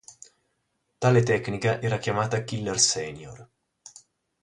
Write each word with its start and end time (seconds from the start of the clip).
Tale 0.97 1.21
tecnica 1.21 1.79
era 1.79 1.99
chiamata 1.99 2.43
Killer 2.43 2.79
Senior. 2.79 3.49